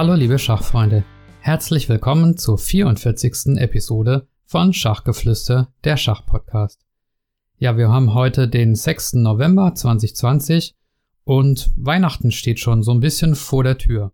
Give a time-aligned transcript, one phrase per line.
[0.00, 1.04] Hallo liebe Schachfreunde,
[1.40, 3.58] herzlich willkommen zur 44.
[3.58, 6.86] Episode von Schachgeflüster, der Schachpodcast.
[7.58, 9.16] Ja, wir haben heute den 6.
[9.16, 10.74] November 2020
[11.24, 14.12] und Weihnachten steht schon so ein bisschen vor der Tür.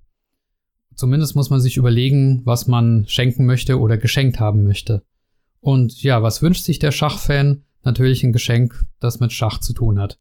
[0.97, 5.05] Zumindest muss man sich überlegen, was man schenken möchte oder geschenkt haben möchte.
[5.61, 7.63] Und ja, was wünscht sich der Schachfan?
[7.85, 10.19] Natürlich ein Geschenk, das mit Schach zu tun hat.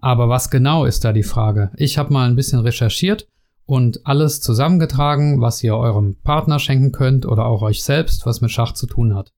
[0.00, 1.70] Aber was genau ist da die Frage?
[1.76, 3.28] Ich habe mal ein bisschen recherchiert
[3.68, 8.50] und alles zusammengetragen, was ihr eurem Partner schenken könnt oder auch euch selbst, was mit
[8.50, 9.34] Schach zu tun hat.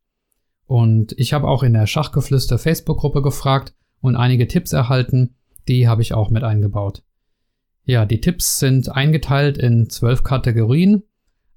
[0.66, 5.34] Und ich habe auch in der Schachgeflüster Facebook-Gruppe gefragt und einige Tipps erhalten,
[5.66, 7.02] die habe ich auch mit eingebaut.
[7.84, 11.02] Ja, die Tipps sind eingeteilt in zwölf Kategorien,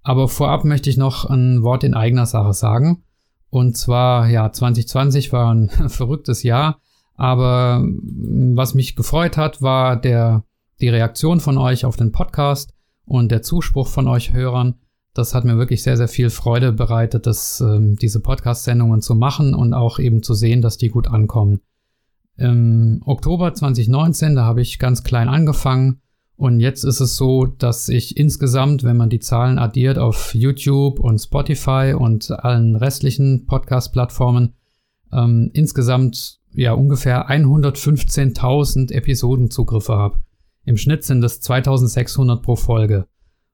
[0.01, 3.03] aber vorab möchte ich noch ein Wort in eigener Sache sagen.
[3.51, 6.81] Und zwar, ja, 2020 war ein verrücktes Jahr,
[7.13, 10.43] aber was mich gefreut hat, war der
[10.81, 12.73] die Reaktion von euch auf den Podcast
[13.05, 14.75] und der Zuspruch von euch Hörern.
[15.13, 19.53] Das hat mir wirklich sehr, sehr viel Freude bereitet, das, ähm, diese Podcast-Sendungen zu machen
[19.53, 21.61] und auch eben zu sehen, dass die gut ankommen.
[22.35, 26.01] Im Oktober 2019, da habe ich ganz klein angefangen
[26.35, 30.99] und jetzt ist es so, dass ich insgesamt, wenn man die Zahlen addiert auf YouTube
[30.99, 34.53] und Spotify und allen restlichen Podcast-Plattformen,
[35.11, 40.19] ähm, insgesamt ja ungefähr 115.000 Episodenzugriffe habe.
[40.65, 43.07] Im Schnitt sind es 2600 pro Folge.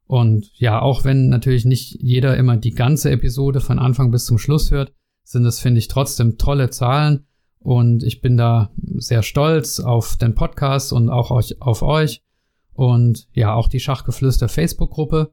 [0.05, 4.37] Und ja, auch wenn natürlich nicht jeder immer die ganze Episode von Anfang bis zum
[4.37, 4.91] Schluss hört,
[5.23, 7.27] sind es, finde ich, trotzdem tolle Zahlen.
[7.59, 12.23] Und ich bin da sehr stolz auf den Podcast und auch auf euch.
[12.73, 15.31] Und ja, auch die Schachgeflüster Facebook-Gruppe,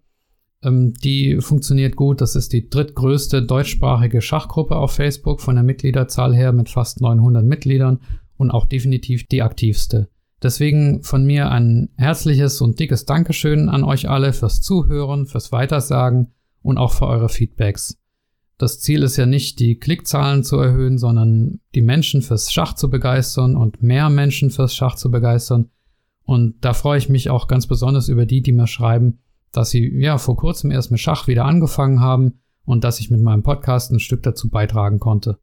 [0.63, 2.21] ähm, die funktioniert gut.
[2.21, 7.45] Das ist die drittgrößte deutschsprachige Schachgruppe auf Facebook von der Mitgliederzahl her mit fast 900
[7.45, 8.01] Mitgliedern
[8.37, 10.09] und auch definitiv die aktivste.
[10.43, 16.35] Deswegen von mir ein herzliches und dickes Dankeschön an euch alle fürs Zuhören, fürs Weitersagen
[16.63, 17.99] und auch für eure Feedbacks.
[18.59, 22.91] Das Ziel ist ja nicht, die Klickzahlen zu erhöhen, sondern die Menschen fürs Schach zu
[22.91, 25.71] begeistern und mehr Menschen fürs Schach zu begeistern.
[26.25, 29.21] Und da freue ich mich auch ganz besonders über die, die mir schreiben,
[29.53, 33.23] dass sie ja vor kurzem erst mit Schach wieder angefangen haben und dass ich mit
[33.23, 35.39] meinem Podcast ein Stück dazu beitragen konnte.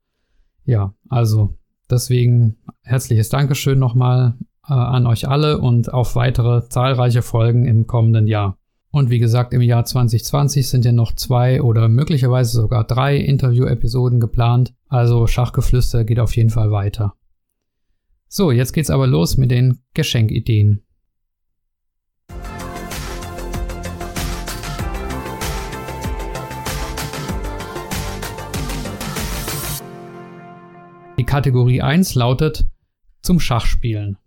[0.66, 1.58] Ja, also
[1.90, 4.38] deswegen herzliches Dankeschön nochmal
[4.68, 8.58] äh, an euch alle und auf weitere zahlreiche Folgen im kommenden Jahr.
[8.92, 14.20] Und wie gesagt, im Jahr 2020 sind ja noch zwei oder möglicherweise sogar drei Interview-Episoden
[14.20, 14.74] geplant.
[14.88, 17.16] Also Schachgeflüster geht auf jeden Fall weiter.
[18.28, 20.84] So, jetzt geht's aber los mit den Geschenkideen.
[31.18, 32.66] Die Kategorie 1 lautet
[33.22, 34.18] zum Schachspielen.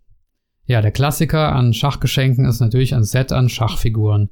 [0.66, 4.31] Ja, der Klassiker an Schachgeschenken ist natürlich ein Set an Schachfiguren.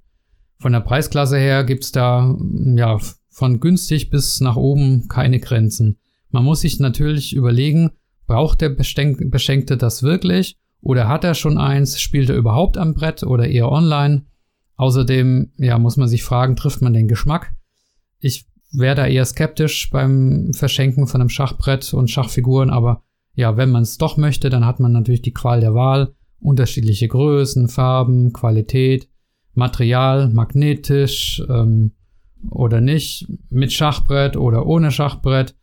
[0.59, 2.37] Von der Preisklasse her gibt's da
[2.77, 2.99] ja
[3.31, 5.99] von günstig bis nach oben keine Grenzen.
[6.31, 7.91] Man muss sich natürlich überlegen,
[8.27, 13.23] braucht der Beschenkte das wirklich oder hat er schon eins, spielt er überhaupt am Brett
[13.23, 14.27] oder eher online?
[14.77, 17.53] Außerdem, ja, muss man sich fragen, trifft man den Geschmack?
[18.19, 23.71] Ich wäre da eher skeptisch beim Verschenken von einem Schachbrett und Schachfiguren, aber ja, wenn
[23.71, 26.15] man es doch möchte, dann hat man natürlich die Qual der Wahl
[26.45, 29.09] unterschiedliche Größen, Farben, Qualität,
[29.55, 31.93] Material, magnetisch ähm,
[32.51, 35.57] oder nicht, mit Schachbrett oder ohne Schachbrett,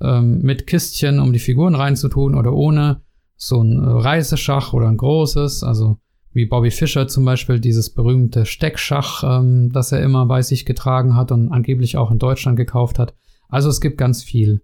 [0.00, 3.02] ähm, mit Kistchen, um die Figuren reinzutun oder ohne,
[3.36, 5.98] so ein äh, Reiseschach oder ein großes, also
[6.32, 11.16] wie Bobby Fischer zum Beispiel dieses berühmte Steckschach, ähm, das er immer bei sich getragen
[11.16, 13.14] hat und angeblich auch in Deutschland gekauft hat.
[13.48, 14.62] Also es gibt ganz viel.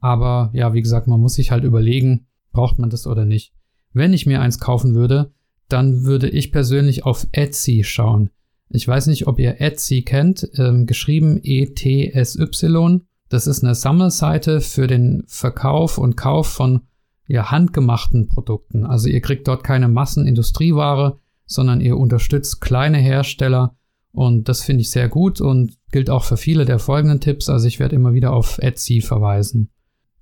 [0.00, 3.52] Aber ja, wie gesagt, man muss sich halt überlegen, braucht man das oder nicht.
[3.92, 5.32] Wenn ich mir eins kaufen würde,
[5.68, 8.30] dann würde ich persönlich auf Etsy schauen.
[8.68, 13.02] Ich weiß nicht, ob ihr Etsy kennt, ähm, geschrieben E-T-S-Y.
[13.28, 16.82] Das ist eine Sammelseite für den Verkauf und Kauf von
[17.26, 18.84] ja, handgemachten Produkten.
[18.84, 23.76] Also ihr kriegt dort keine Massenindustrieware, sondern ihr unterstützt kleine Hersteller
[24.12, 27.48] und das finde ich sehr gut und gilt auch für viele der folgenden Tipps.
[27.48, 29.70] Also ich werde immer wieder auf Etsy verweisen.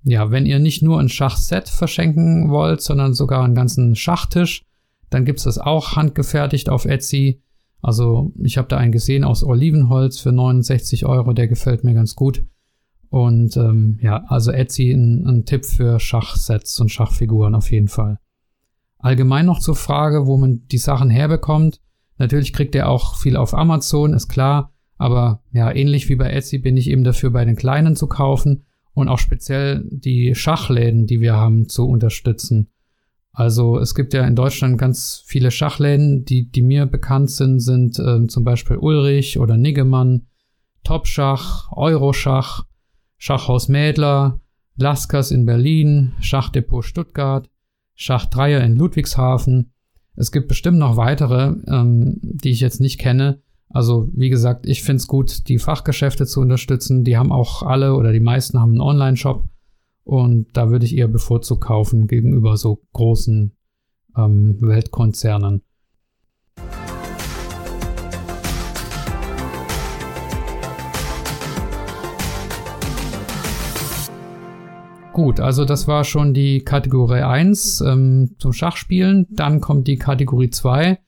[0.03, 4.65] Ja, wenn ihr nicht nur ein Schachset verschenken wollt, sondern sogar einen ganzen Schachtisch,
[5.09, 7.41] dann gibt's das auch handgefertigt auf Etsy.
[7.81, 12.15] Also ich habe da einen gesehen aus Olivenholz für 69 Euro, der gefällt mir ganz
[12.15, 12.43] gut.
[13.09, 18.19] Und ähm, ja, also Etsy ein, ein Tipp für Schachsets und Schachfiguren auf jeden Fall.
[18.97, 21.81] Allgemein noch zur Frage, wo man die Sachen herbekommt.
[22.17, 24.71] Natürlich kriegt er auch viel auf Amazon, ist klar.
[24.97, 28.65] Aber ja, ähnlich wie bei Etsy bin ich eben dafür, bei den Kleinen zu kaufen
[28.93, 32.69] und auch speziell die Schachläden, die wir haben, zu unterstützen.
[33.33, 37.97] Also es gibt ja in Deutschland ganz viele Schachläden, die, die mir bekannt sind, sind
[37.97, 40.27] äh, zum Beispiel Ulrich oder Niggemann,
[40.83, 42.65] Topschach, Euroschach,
[43.17, 44.41] Schachhaus Mädler,
[44.75, 47.49] Laskers in Berlin, Schachdepot Stuttgart,
[47.95, 49.71] Schachdreier in Ludwigshafen.
[50.15, 53.41] Es gibt bestimmt noch weitere, ähm, die ich jetzt nicht kenne.
[53.73, 57.05] Also wie gesagt, ich finde es gut, die Fachgeschäfte zu unterstützen.
[57.05, 59.45] Die haben auch alle oder die meisten haben einen Online-Shop.
[60.03, 63.55] Und da würde ich eher bevorzugt kaufen gegenüber so großen
[64.17, 65.61] ähm, Weltkonzernen.
[75.13, 79.27] Gut, also das war schon die Kategorie 1 ähm, zum Schachspielen.
[79.29, 80.99] Dann kommt die Kategorie 2,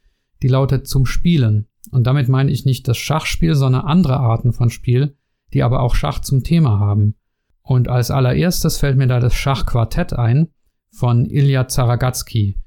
[0.42, 1.68] die lautet zum Spielen.
[1.92, 5.18] Und damit meine ich nicht das Schachspiel, sondern andere Arten von Spiel,
[5.54, 7.16] die aber auch Schach zum Thema haben.
[7.62, 10.50] Und als allererstes fällt mir da das Schachquartett ein
[10.92, 12.60] von Ilya Zaragatsky.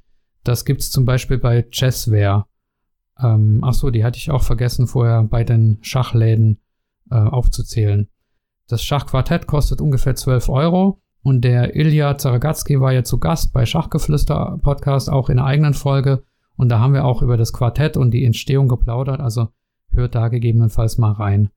[0.42, 2.46] Das gibt's zum Beispiel bei Chessware.
[3.20, 6.60] Ähm, ach so, die hatte ich auch vergessen vorher bei den Schachläden
[7.10, 8.08] äh, aufzuzählen.
[8.68, 13.66] Das Schachquartett kostet ungefähr 12 Euro und der Ilya Zaragatsky war ja zu Gast bei
[13.66, 16.24] Schachgeflüster Podcast auch in einer eigenen Folge
[16.56, 19.48] und da haben wir auch über das Quartett und die Entstehung geplaudert, also
[19.90, 21.50] hört da gegebenenfalls mal rein.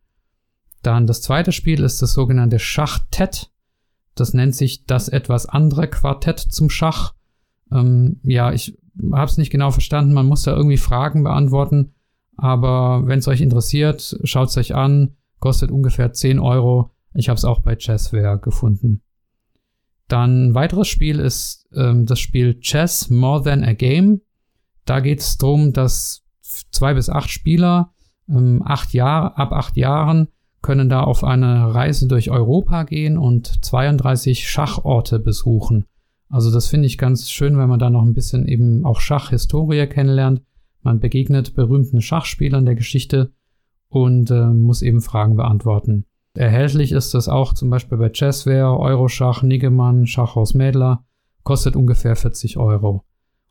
[0.82, 3.52] Dann das zweite Spiel ist das sogenannte Schachtet.
[4.16, 7.14] Das nennt sich das etwas andere Quartett zum Schach.
[7.72, 8.78] Ähm, ja, ich
[9.12, 10.14] habe es nicht genau verstanden.
[10.14, 11.94] Man muss da irgendwie Fragen beantworten.
[12.38, 15.16] Aber wenn es euch interessiert, schaut es euch an.
[15.40, 16.92] Kostet ungefähr 10 Euro.
[17.14, 19.02] Ich habe es auch bei Chessware gefunden.
[20.08, 24.22] Dann ein weiteres Spiel ist ähm, das Spiel Chess More Than a Game.
[24.90, 26.24] Da geht es darum, dass
[26.72, 27.94] zwei bis acht Spieler
[28.28, 30.30] ähm, acht Jahre, ab acht Jahren
[30.64, 35.86] können da auf eine Reise durch Europa gehen und 32 Schachorte besuchen.
[36.28, 39.86] Also das finde ich ganz schön, wenn man da noch ein bisschen eben auch Schachhistorie
[39.86, 40.42] kennenlernt.
[40.82, 43.32] Man begegnet berühmten Schachspielern der Geschichte
[43.90, 46.06] und äh, muss eben Fragen beantworten.
[46.34, 51.06] Erhältlich ist das auch zum Beispiel bei Chessware, Euroschach, Niggemann, Schachhaus Mädler,
[51.44, 53.04] kostet ungefähr 40 Euro.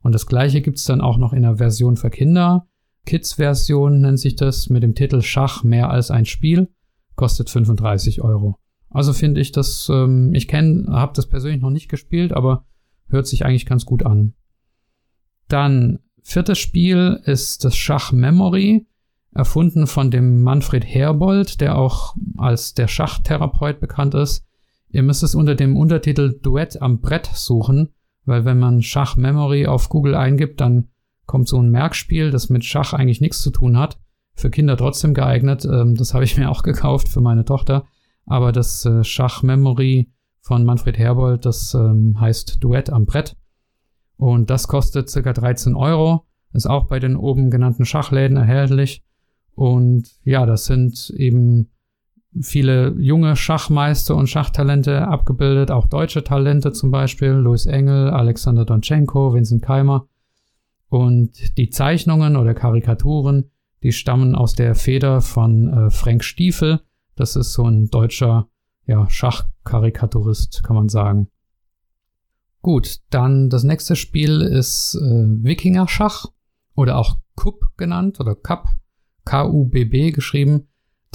[0.02, 2.66] Und das gleiche gibt's dann auch noch in der Version für Kinder.
[3.06, 6.68] Kids-Version nennt sich das mit dem Titel Schach mehr als ein Spiel
[7.18, 8.56] kostet 35 Euro.
[8.88, 12.64] Also finde ich das, ähm, ich kenne, habe das persönlich noch nicht gespielt, aber
[13.08, 14.32] hört sich eigentlich ganz gut an.
[15.48, 18.86] Dann viertes Spiel ist das Schach Memory,
[19.34, 24.44] erfunden von dem Manfred Herbold, der auch als der Schachtherapeut bekannt ist.
[24.88, 27.90] Ihr müsst es unter dem Untertitel Duett am Brett suchen,
[28.28, 30.88] weil wenn man Schach Memory auf Google eingibt, dann
[31.26, 33.98] kommt so ein Merkspiel, das mit Schach eigentlich nichts zu tun hat
[34.38, 35.64] für Kinder trotzdem geeignet.
[35.64, 37.84] Ähm, das habe ich mir auch gekauft für meine Tochter.
[38.26, 40.10] Aber das äh, Schach-Memory
[40.40, 43.36] von Manfred Herbold, das ähm, heißt Duett am Brett.
[44.16, 46.25] Und das kostet circa 13 Euro.
[46.52, 49.02] Ist auch bei den oben genannten Schachläden erhältlich.
[49.54, 51.70] Und ja, das sind eben
[52.40, 59.35] viele junge Schachmeister und Schachtalente abgebildet, auch deutsche Talente zum Beispiel, Louis Engel, Alexander Donchenko,
[59.35, 60.08] Vincent Keimer.
[60.88, 63.50] Und die Zeichnungen oder Karikaturen,
[63.82, 66.80] die stammen aus der Feder von äh, Frank Stiefel.
[67.14, 68.49] Das ist so ein deutscher
[68.87, 71.28] ja, Schachkarikaturist, kann man sagen.
[72.62, 76.26] Gut, dann das nächste Spiel ist äh, Wikinger-Schach
[76.75, 78.68] oder auch Kupp genannt oder Cup,
[79.25, 80.68] K-U-B-B geschrieben.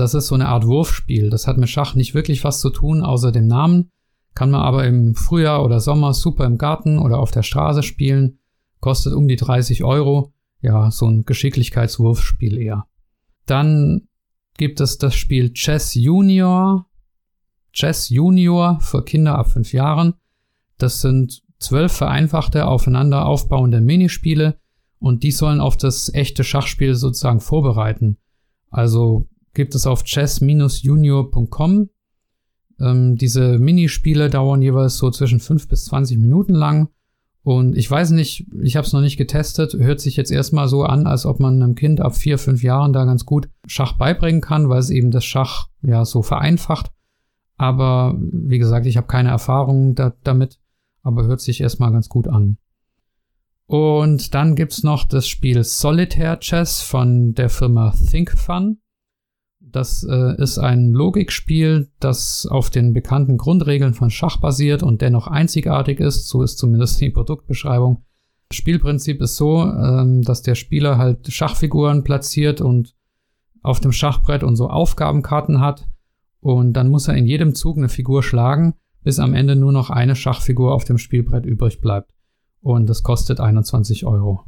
[0.03, 1.29] Das ist so eine Art Wurfspiel.
[1.29, 3.89] Das hat mit Schach nicht wirklich was zu tun, außer dem Namen.
[4.35, 8.39] Kann man aber im Frühjahr oder Sommer super im Garten oder auf der Straße spielen.
[8.81, 12.85] Kostet um die 30 Euro ja, so ein Geschicklichkeitswurfspiel eher.
[13.45, 14.09] Dann
[14.57, 16.85] gibt es das Spiel Chess Junior.
[17.71, 20.15] Chess Junior für Kinder ab fünf Jahren.
[20.77, 24.59] Das sind zwölf vereinfachte, aufeinander aufbauende Minispiele
[24.99, 28.17] und die sollen auf das echte Schachspiel sozusagen vorbereiten.
[28.69, 31.89] Also gibt es auf chess-junior.com.
[32.79, 36.89] Ähm, diese Minispiele dauern jeweils so zwischen fünf bis zwanzig Minuten lang
[37.43, 40.83] und ich weiß nicht, ich habe es noch nicht getestet, hört sich jetzt erstmal so
[40.83, 44.39] an, als ob man einem Kind ab vier, fünf Jahren da ganz gut Schach beibringen
[44.39, 46.91] kann, weil es eben das Schach ja so vereinfacht.
[47.57, 50.57] Aber wie gesagt, ich habe keine Erfahrung da, damit,
[51.01, 52.57] aber hört sich erstmal ganz gut an.
[53.65, 58.79] Und dann gibt's noch das Spiel Solitaire Chess von der Firma ThinkFun.
[59.73, 65.25] Das äh, ist ein Logikspiel, das auf den bekannten Grundregeln von Schach basiert und dennoch
[65.25, 66.27] einzigartig ist.
[66.27, 68.03] So ist zumindest die Produktbeschreibung.
[68.51, 72.93] Spielprinzip ist so, ähm, dass der Spieler halt Schachfiguren platziert und
[73.63, 75.87] auf dem Schachbrett und so Aufgabenkarten hat.
[76.39, 79.89] Und dann muss er in jedem Zug eine Figur schlagen, bis am Ende nur noch
[79.89, 82.11] eine Schachfigur auf dem Spielbrett übrig bleibt.
[82.61, 84.45] Und das kostet 21 Euro.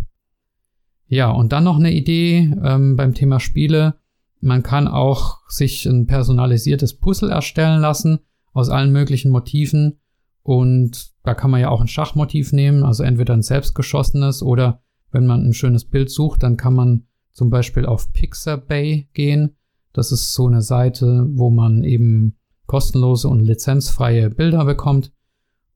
[1.08, 3.96] Ja, und dann noch eine Idee ähm, beim Thema Spiele
[4.42, 8.20] man kann auch sich ein personalisiertes Puzzle erstellen lassen
[8.54, 10.00] aus allen möglichen Motiven.
[10.44, 15.26] Und da kann man ja auch ein Schachmotiv nehmen, also entweder ein selbstgeschossenes oder wenn
[15.26, 19.56] man ein schönes Bild sucht, dann kann man zum Beispiel auf Pixabay gehen.
[19.94, 25.12] Das ist so eine Seite, wo man eben kostenlose und lizenzfreie Bilder bekommt.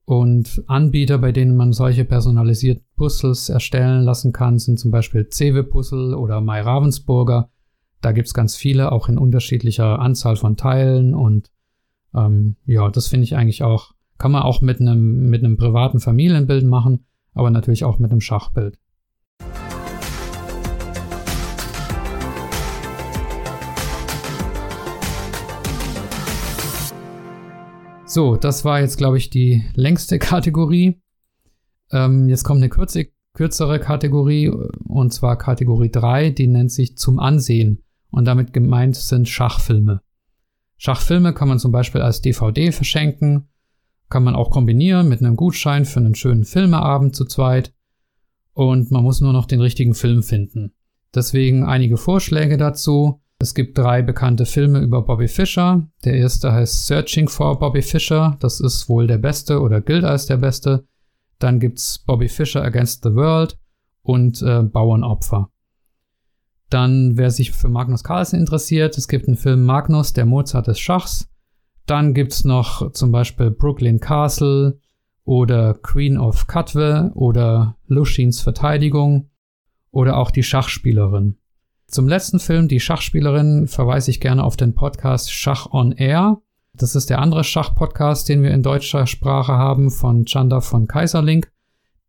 [0.04, 5.62] Und Anbieter, bei denen man solche personalisierten Puzzles erstellen lassen kann, sind zum Beispiel Cewe
[5.62, 7.50] Puzzle oder Mai Ravensburger
[8.00, 11.14] da gibt's ganz viele, auch in unterschiedlicher Anzahl von Teilen.
[11.14, 11.50] Und
[12.14, 16.64] ähm, ja, das finde ich eigentlich auch, kann man auch mit einem, mit privaten Familienbild
[16.64, 17.04] machen,
[17.34, 18.78] aber natürlich auch mit einem Schachbild.
[28.06, 31.00] So, das war jetzt, glaube ich, die längste Kategorie.
[31.92, 37.18] Ähm, jetzt kommt eine kürze, kürzere Kategorie, und zwar Kategorie 3, die nennt sich zum
[37.18, 37.84] Ansehen.
[38.10, 40.02] Und damit gemeint sind Schachfilme.
[40.76, 43.48] Schachfilme kann man zum Beispiel als DVD verschenken,
[44.08, 47.72] kann man auch kombinieren mit einem Gutschein für einen schönen Filmeabend zu zweit.
[48.52, 50.72] Und man muss nur noch den richtigen Film finden.
[51.14, 53.20] Deswegen einige Vorschläge dazu.
[53.38, 55.88] Es gibt drei bekannte Filme über Bobby Fischer.
[56.04, 58.36] Der erste heißt Searching for Bobby Fischer.
[58.40, 60.86] Das ist wohl der beste oder gilt als der beste.
[61.38, 63.58] Dann gibt's Bobby Fischer Against the World
[64.02, 65.50] und äh, Bauernopfer.
[66.70, 70.78] Dann, wer sich für Magnus Carlsen interessiert, es gibt einen Film Magnus, der Mozart des
[70.78, 71.28] Schachs.
[71.84, 74.78] Dann gibt's noch zum Beispiel Brooklyn Castle
[75.24, 79.30] oder Queen of Katwe oder Lushins Verteidigung
[79.90, 81.36] oder auch die Schachspielerin.
[81.88, 86.40] Zum letzten Film, die Schachspielerin, verweise ich gerne auf den Podcast Schach on Air.
[86.72, 91.50] Das ist der andere Schachpodcast, den wir in deutscher Sprache haben von Chanda von Kaiserlink.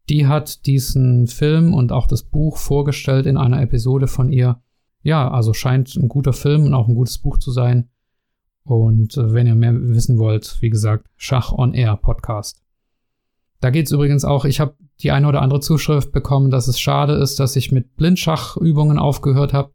[0.10, 4.62] Die hat diesen Film und auch das Buch vorgestellt in einer Episode von ihr.
[5.04, 7.90] Ja, also scheint ein guter Film und auch ein gutes Buch zu sein.
[8.64, 12.62] Und äh, wenn ihr mehr wissen wollt, wie gesagt, Schach on Air Podcast.
[13.60, 16.80] Da geht es übrigens auch, ich habe die eine oder andere Zuschrift bekommen, dass es
[16.80, 19.72] schade ist, dass ich mit Blindschachübungen aufgehört habe.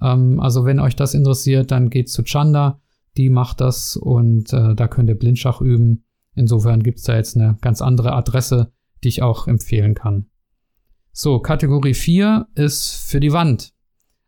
[0.00, 2.80] Ähm, also wenn euch das interessiert, dann geht zu Chanda,
[3.16, 6.04] die macht das und äh, da könnt ihr Blindschach üben.
[6.34, 10.26] Insofern gibt es da jetzt eine ganz andere Adresse, die ich auch empfehlen kann.
[11.12, 13.72] So, Kategorie 4 ist für die Wand.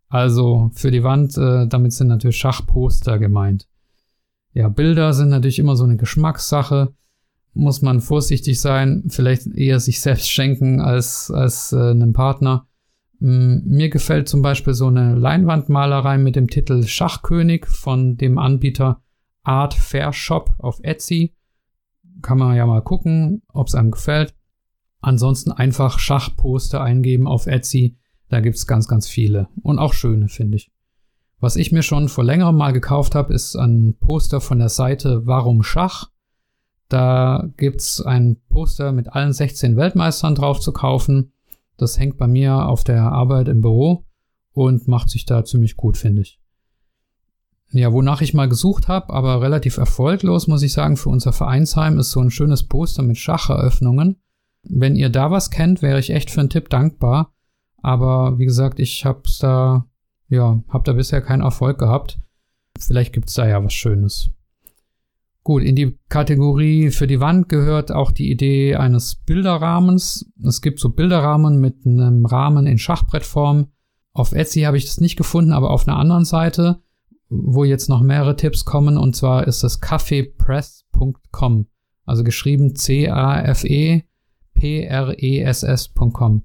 [0.09, 3.69] Also für die Wand, äh, damit sind natürlich Schachposter gemeint.
[4.53, 6.93] Ja, Bilder sind natürlich immer so eine Geschmackssache.
[7.55, 12.67] Muss man vorsichtig sein, vielleicht eher sich selbst schenken als, als äh, einem Partner.
[13.21, 19.03] Mm, mir gefällt zum Beispiel so eine Leinwandmalerei mit dem Titel Schachkönig von dem Anbieter
[19.43, 21.37] Art Fair Shop auf Etsy.
[22.23, 24.35] Kann man ja mal gucken, ob es einem gefällt.
[25.01, 27.97] Ansonsten einfach Schachposter eingeben auf Etsy.
[28.29, 29.49] Da gibt's ganz, ganz viele.
[29.63, 30.71] Und auch schöne, finde ich.
[31.41, 35.27] Was ich mir schon vor längerem mal gekauft habe, ist ein Poster von der Seite
[35.27, 36.11] Warum Schach.
[36.89, 41.33] Da gibt's ein Poster mit allen 16 Weltmeistern drauf zu kaufen.
[41.79, 44.05] Das hängt bei mir auf der Arbeit im Büro
[44.53, 46.41] und macht sich da ziemlich gut, finde ich.
[47.73, 51.99] Ja, wonach ich mal gesucht habe, aber relativ erfolglos, muss ich sagen, für unser Vereinsheim
[51.99, 54.17] ist so ein schönes Poster mit Schacheröffnungen.
[54.63, 57.33] Wenn ihr da was kennt, wäre ich echt für einen Tipp dankbar.
[57.83, 59.87] Aber wie gesagt, ich hab's da,
[60.29, 62.21] ja, hab da bisher keinen Erfolg gehabt.
[62.79, 64.31] Vielleicht gibt's da ja was Schönes.
[65.43, 70.31] Gut, in die Kategorie für die Wand gehört auch die Idee eines Bilderrahmens.
[70.45, 73.69] Es gibt so Bilderrahmen mit einem Rahmen in Schachbrettform.
[74.13, 76.83] Auf Etsy habe ich das nicht gefunden, aber auf einer anderen Seite,
[77.31, 81.67] wo jetzt noch mehrere Tipps kommen, und zwar ist das cafepress.com.
[82.05, 84.03] Also geschrieben C-A-F-E
[84.61, 86.45] press.com.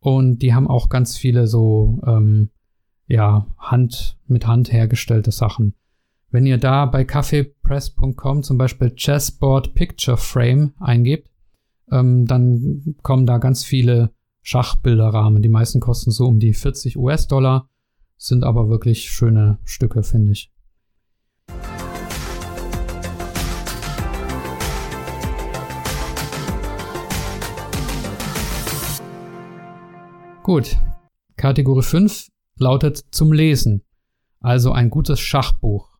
[0.00, 2.50] und die haben auch ganz viele so ähm,
[3.06, 5.74] ja Hand mit Hand hergestellte Sachen.
[6.30, 11.30] Wenn ihr da bei kaffeepress.com zum Beispiel Chessboard Picture Frame eingebt,
[11.90, 14.12] ähm, dann kommen da ganz viele
[14.42, 15.42] Schachbilderrahmen.
[15.42, 17.68] Die meisten kosten so um die 40 US-Dollar
[18.16, 20.52] sind aber wirklich schöne Stücke, finde ich.
[30.42, 30.76] Gut,
[31.36, 33.82] Kategorie 5 lautet zum Lesen,
[34.40, 35.96] also ein gutes Schachbuch.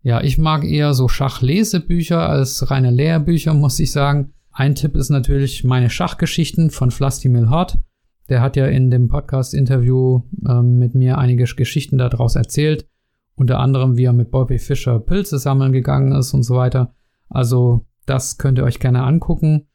[0.00, 4.32] Ja, ich mag eher so Schachlesebücher als reine Lehrbücher, muss ich sagen.
[4.52, 7.78] Ein Tipp ist natürlich meine Schachgeschichten von Flastimil Hort.
[8.28, 12.88] Der hat ja in dem Podcast-Interview ähm, mit mir einige Geschichten daraus erzählt.
[13.36, 16.94] Unter anderem, wie er mit Bobby Fischer Pilze sammeln gegangen ist und so weiter.
[17.28, 19.66] Also, das könnt ihr euch gerne angucken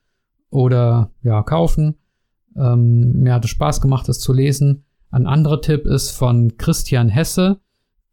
[0.50, 1.96] oder ja, kaufen.
[2.56, 4.86] Ähm, mir hat es Spaß gemacht, das zu lesen.
[5.12, 7.60] Ein anderer Tipp ist von Christian Hesse.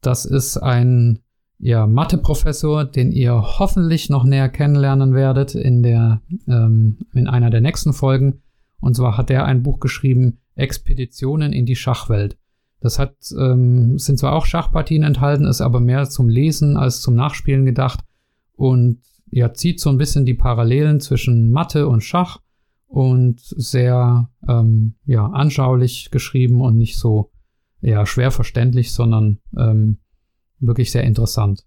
[0.00, 1.20] Das ist ein
[1.58, 7.60] ja, Mathe-Professor, den ihr hoffentlich noch näher kennenlernen werdet in, der, ähm, in einer der
[7.60, 8.42] nächsten Folgen.
[8.80, 12.36] Und zwar hat er ein Buch geschrieben, Expeditionen in die Schachwelt.
[12.80, 17.14] Das hat, ähm, sind zwar auch Schachpartien enthalten, ist aber mehr zum Lesen als zum
[17.14, 18.00] Nachspielen gedacht
[18.52, 22.40] und ja, zieht so ein bisschen die Parallelen zwischen Mathe und Schach
[22.86, 27.32] und sehr ähm, ja, anschaulich geschrieben und nicht so
[27.80, 29.98] ja, schwer verständlich, sondern ähm,
[30.60, 31.66] wirklich sehr interessant.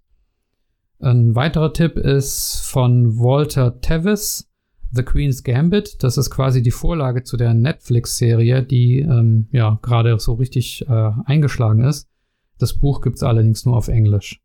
[1.00, 4.49] Ein weiterer Tipp ist von Walter Tevis,
[4.92, 6.04] The Queen's Gambit.
[6.04, 11.12] Das ist quasi die Vorlage zu der Netflix-Serie, die ähm, ja gerade so richtig äh,
[11.26, 12.10] eingeschlagen ist.
[12.58, 14.42] Das Buch gibt es allerdings nur auf Englisch.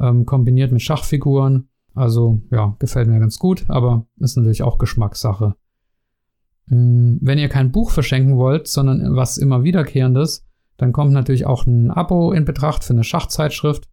[0.00, 1.68] ähm, kombiniert mit Schachfiguren.
[1.94, 5.54] Also ja, gefällt mir ganz gut, aber ist natürlich auch Geschmackssache.
[6.66, 11.66] Mm, wenn ihr kein Buch verschenken wollt, sondern was immer wiederkehrendes, dann kommt natürlich auch
[11.66, 13.88] ein Abo in Betracht für eine Schachzeitschrift.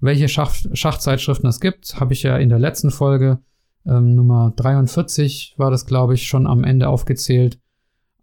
[0.00, 3.40] Welche Schach Schachzeitschriften es gibt, habe ich ja in der letzten Folge
[3.86, 7.58] ähm, Nummer 43 war das, glaube ich, schon am Ende aufgezählt.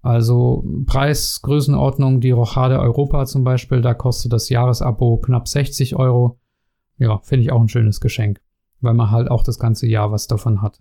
[0.02, 6.40] Also Preisgrößenordnung, die Rochade Europa zum Beispiel, da kostet das Jahresabo knapp 60 Euro.
[6.98, 8.42] Ja, finde ich auch ein schönes Geschenk,
[8.82, 10.80] weil man halt auch das ganze Jahr was davon hat.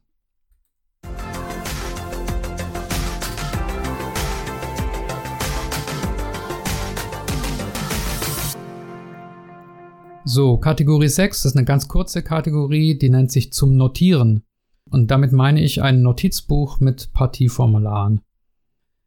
[10.24, 14.44] So, Kategorie 6 ist eine ganz kurze Kategorie, die nennt sich zum Notieren.
[14.88, 18.20] Und damit meine ich ein Notizbuch mit Partieformularen.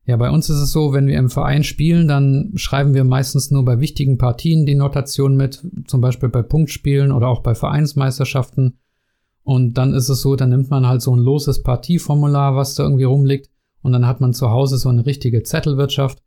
[0.05, 3.51] Ja, bei uns ist es so, wenn wir im Verein spielen, dann schreiben wir meistens
[3.51, 8.79] nur bei wichtigen Partien die Notation mit, zum Beispiel bei Punktspielen oder auch bei Vereinsmeisterschaften.
[9.43, 12.83] Und dann ist es so, dann nimmt man halt so ein loses Partieformular, was da
[12.83, 13.49] irgendwie rumliegt,
[13.81, 16.23] und dann hat man zu Hause so eine richtige Zettelwirtschaft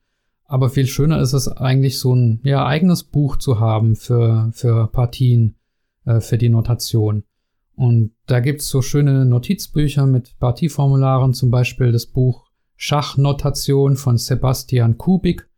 [0.48, 4.87] aber viel schöner ist es eigentlich, so ein ja, eigenes Buch zu haben für, für
[4.88, 5.57] Partien,
[6.05, 7.24] äh, für die Notation.
[7.74, 14.98] Und da gibt's so schöne Notizbücher mit Partieformularen, zum Beispiel das Buch Schachnotation von Sebastian
[14.98, 15.48] Kubik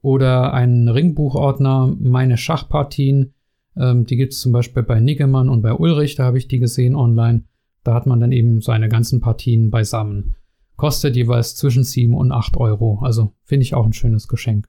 [0.00, 3.34] oder ein Ringbuchordner Meine Schachpartien.
[3.76, 6.94] Ähm, die gibt's zum Beispiel bei Niggemann und bei Ulrich, da habe ich die gesehen
[6.94, 7.44] online.
[7.84, 10.36] Da hat man dann eben seine ganzen Partien beisammen.
[10.76, 13.00] Kostet jeweils zwischen 7 und 8 Euro.
[13.02, 14.68] Also finde ich auch ein schönes Geschenk.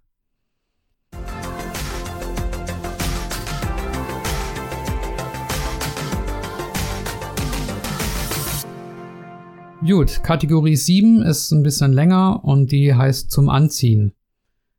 [9.86, 14.14] Gut, Kategorie 7 ist ein bisschen länger und die heißt zum Anziehen.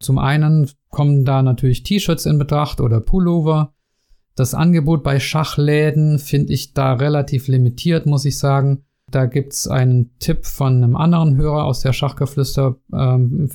[0.01, 3.74] Zum einen kommen da natürlich T-Shirts in Betracht oder Pullover.
[4.37, 8.85] Das Angebot bei Schachläden finde ich da relativ limitiert, muss ich sagen.
[9.11, 13.49] Da gibt's einen Tipp von einem anderen Hörer aus der Schachgeflüster ähm,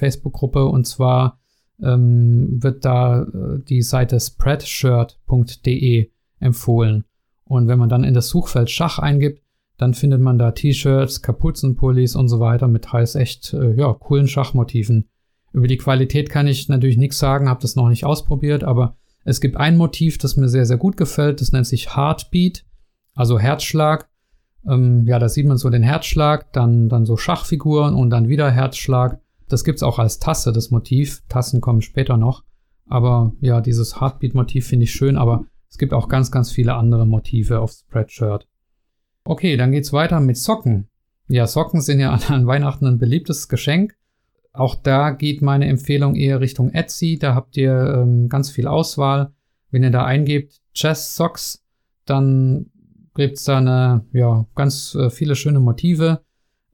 [0.53, 1.39] und zwar
[1.81, 7.03] ähm, wird da äh, die Seite spreadshirt.de empfohlen.
[7.45, 9.41] Und wenn man dann in das Suchfeld Schach eingibt,
[9.77, 14.27] dann findet man da T-Shirts, Kapuzenpullis und so weiter mit teils echt äh, ja, coolen
[14.27, 15.09] Schachmotiven.
[15.51, 18.98] Über die Qualität kann ich natürlich nichts sagen, habe das noch nicht ausprobiert, aber
[19.29, 21.41] es gibt ein Motiv, das mir sehr, sehr gut gefällt.
[21.41, 22.65] Das nennt sich Heartbeat,
[23.13, 24.09] also Herzschlag.
[24.67, 28.49] Ähm, ja, da sieht man so den Herzschlag, dann, dann so Schachfiguren und dann wieder
[28.49, 29.21] Herzschlag.
[29.47, 31.23] Das gibt's auch als Tasse, das Motiv.
[31.29, 32.43] Tassen kommen später noch.
[32.87, 37.05] Aber ja, dieses Heartbeat-Motiv finde ich schön, aber es gibt auch ganz, ganz viele andere
[37.05, 38.47] Motive auf Spreadshirt.
[39.23, 40.87] Okay, dann geht's weiter mit Socken.
[41.27, 43.95] Ja, Socken sind ja an Weihnachten ein beliebtes Geschenk.
[44.53, 47.17] Auch da geht meine Empfehlung eher Richtung Etsy.
[47.19, 49.31] Da habt ihr ähm, ganz viel Auswahl.
[49.71, 51.63] Wenn ihr da eingebt Chess Socks,
[52.05, 52.67] dann
[53.15, 56.21] gibt's da eine, ja, ganz äh, viele schöne Motive.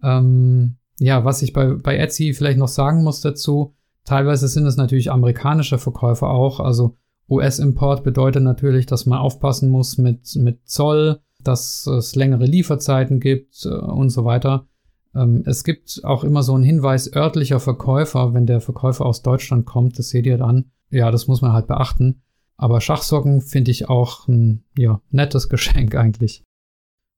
[0.01, 3.73] Ähm, ja, was ich bei, bei Etsy vielleicht noch sagen muss dazu,
[4.05, 6.59] teilweise sind es natürlich amerikanische Verkäufer auch.
[6.59, 6.95] Also
[7.29, 13.65] US-Import bedeutet natürlich, dass man aufpassen muss mit, mit Zoll, dass es längere Lieferzeiten gibt
[13.65, 14.67] äh, und so weiter.
[15.15, 19.65] Ähm, es gibt auch immer so einen Hinweis örtlicher Verkäufer, wenn der Verkäufer aus Deutschland
[19.65, 20.71] kommt, das seht ihr dann.
[20.89, 22.21] Ja, das muss man halt beachten.
[22.57, 26.43] Aber Schachsocken finde ich auch ein ja, nettes Geschenk eigentlich.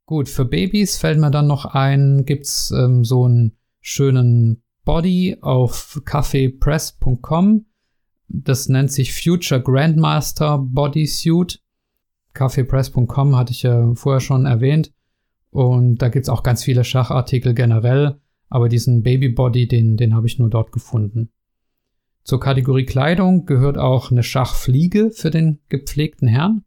[0.06, 6.02] Gut, für Babys fällt mir dann noch ein, gibt's ähm, so einen schönen Body auf
[6.06, 7.66] cafepress.com.
[8.30, 11.62] Das nennt sich Future Grandmaster Bodysuit.
[12.34, 14.94] Cafepress.com hatte ich ja vorher schon erwähnt.
[15.58, 18.22] Und da gibt's auch ganz viele Schachartikel generell.
[18.48, 21.32] Aber diesen Babybody, den, den habe ich nur dort gefunden.
[22.24, 26.64] Zur Kategorie Kleidung gehört auch eine Schachfliege für den gepflegten Herrn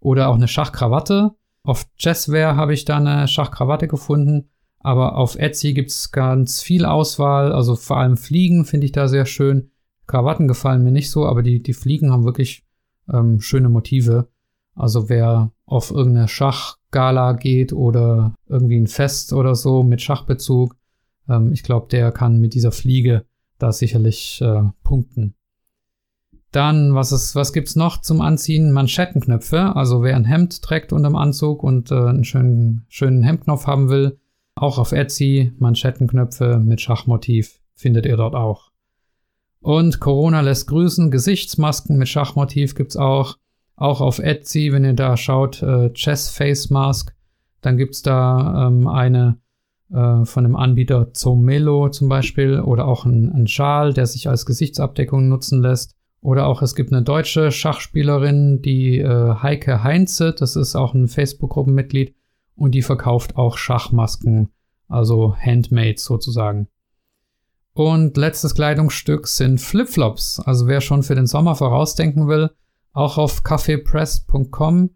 [0.00, 1.36] oder auch eine Schachkrawatte.
[1.62, 4.48] Auf Jazzware habe ich da eine Schachkrawatte gefunden,
[4.80, 9.26] aber auf Etsy gibt's ganz viel Auswahl, also vor allem Fliegen finde ich da sehr
[9.26, 9.70] schön.
[10.08, 12.66] Krawatten gefallen mir nicht so, aber die, die Fliegen haben wirklich
[13.12, 14.26] ähm, schöne Motive.
[14.74, 16.26] Also wer auf irgendeine
[16.94, 20.76] Schachgala geht oder irgendwie ein Fest oder so mit Schachbezug,
[21.28, 23.24] ähm, ich glaube, der kann mit dieser Fliege
[23.58, 25.34] da sicherlich äh, punkten.
[26.52, 28.70] Dann, was, ist, was gibt's noch zum Anziehen?
[28.70, 29.74] Manschettenknöpfe.
[29.74, 34.20] Also wer ein Hemd trägt unterm Anzug und äh, einen schönen, schönen Hemdknopf haben will,
[34.54, 38.70] auch auf Etsy, Manschettenknöpfe mit Schachmotiv findet ihr dort auch.
[39.60, 43.36] Und Corona lässt grüßen, Gesichtsmasken mit Schachmotiv gibt's auch.
[43.76, 47.14] Auch auf Etsy, wenn ihr da schaut, äh, Chess Face Mask,
[47.60, 49.38] dann gibt's da ähm, eine
[49.92, 54.46] äh, von dem Anbieter Zomelo zum Beispiel oder auch ein, ein Schal, der sich als
[54.46, 55.94] Gesichtsabdeckung nutzen lässt.
[56.20, 61.06] Oder auch es gibt eine deutsche Schachspielerin, die äh, Heike Heinze, das ist auch ein
[61.06, 62.14] Facebook-Gruppenmitglied
[62.56, 64.48] und die verkauft auch Schachmasken,
[64.88, 66.68] also Handmade sozusagen.
[67.74, 70.40] Und letztes Kleidungsstück sind Flipflops.
[70.40, 72.50] Also wer schon für den Sommer vorausdenken will,
[72.94, 74.90] auch auf cafepress.com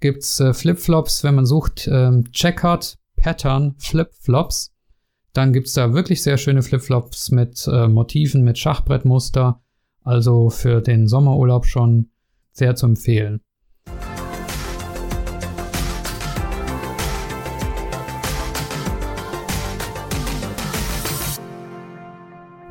[0.00, 4.74] gibt's äh, Flipflops, wenn man sucht, ähm, Checkered Pattern Flip-Flops.
[5.32, 9.62] Dann gibt es da wirklich sehr schöne Flip-Flops mit äh, Motiven, mit Schachbrettmuster.
[10.02, 12.10] Also für den Sommerurlaub schon
[12.52, 13.40] sehr zu empfehlen.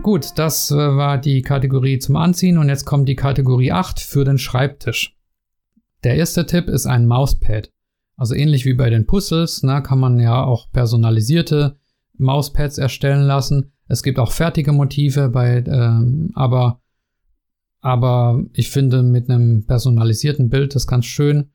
[0.05, 4.23] Gut, das äh, war die Kategorie zum Anziehen und jetzt kommt die Kategorie 8 für
[4.23, 5.17] den Schreibtisch.
[6.03, 7.71] Der erste Tipp ist ein Mauspad.
[8.15, 11.77] Also ähnlich wie bei den Puzzles, ne, kann man ja auch personalisierte
[12.19, 13.71] Mauspads erstellen lassen.
[13.87, 16.81] Es gibt auch fertige Motive bei, ähm, aber,
[17.81, 21.49] aber ich finde mit einem personalisierten Bild das ganz schön.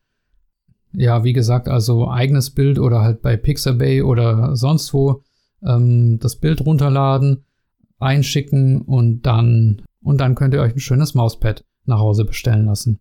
[0.92, 5.22] Ja, wie gesagt, also eigenes Bild oder halt bei Pixabay oder sonst wo
[5.64, 7.44] ähm, das Bild runterladen,
[8.00, 13.00] einschicken und dann und dann könnt ihr euch ein schönes Mauspad nach Hause bestellen lassen.